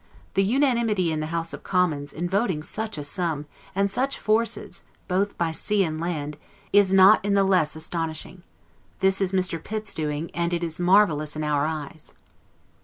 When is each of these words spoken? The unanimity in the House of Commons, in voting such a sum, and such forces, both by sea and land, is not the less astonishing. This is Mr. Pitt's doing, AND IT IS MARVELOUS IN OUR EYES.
The 0.33 0.43
unanimity 0.43 1.11
in 1.11 1.19
the 1.19 1.27
House 1.27 1.53
of 1.53 1.61
Commons, 1.61 2.11
in 2.11 2.27
voting 2.27 2.63
such 2.63 2.97
a 2.97 3.03
sum, 3.03 3.45
and 3.75 3.85
such 3.91 4.17
forces, 4.17 4.83
both 5.07 5.37
by 5.37 5.51
sea 5.51 5.83
and 5.83 6.01
land, 6.01 6.37
is 6.73 6.91
not 6.91 7.21
the 7.21 7.43
less 7.43 7.75
astonishing. 7.75 8.41
This 8.97 9.21
is 9.21 9.31
Mr. 9.31 9.63
Pitt's 9.63 9.93
doing, 9.93 10.31
AND 10.33 10.55
IT 10.55 10.63
IS 10.63 10.79
MARVELOUS 10.79 11.35
IN 11.35 11.43
OUR 11.43 11.67
EYES. 11.67 12.15